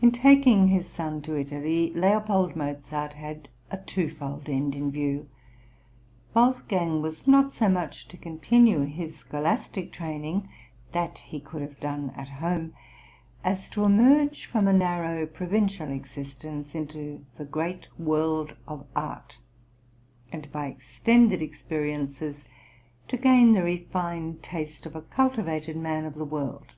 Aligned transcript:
In 0.00 0.10
taking 0.10 0.68
his 0.68 0.88
son 0.88 1.20
to 1.20 1.36
Italy, 1.38 1.92
L. 1.94 2.24
Mozart 2.56 3.12
had 3.12 3.50
a 3.70 3.76
twofold 3.76 4.48
end 4.48 4.74
in 4.74 4.90
view. 4.90 5.28
Wolfgang 6.32 7.02
was 7.02 7.26
not 7.26 7.52
so 7.52 7.68
much 7.68 8.08
to 8.08 8.16
continue 8.16 8.86
his 8.86 9.18
scholastic 9.18 9.92
training 9.92 10.48
(that 10.92 11.18
he 11.18 11.40
could 11.40 11.60
have 11.60 11.78
done 11.78 12.08
at 12.16 12.30
home) 12.40 12.72
as 13.44 13.68
to 13.68 13.84
emerge 13.84 14.46
from 14.46 14.66
a 14.66 14.72
narrow 14.72 15.26
provincial 15.26 15.90
existence 15.90 16.74
into 16.74 17.22
the 17.36 17.44
great 17.44 17.86
world 17.98 18.56
of 18.66 18.86
art, 18.96 19.40
and 20.32 20.50
by 20.50 20.68
extended 20.68 21.42
experiences 21.42 22.44
to 23.08 23.18
gain 23.18 23.52
the 23.52 23.62
refined 23.62 24.42
taste 24.42 24.86
of 24.86 24.96
a 24.96 25.02
cultivated 25.02 25.76
man 25.76 26.06
of 26.06 26.14
the 26.14 26.24
world. 26.24 26.72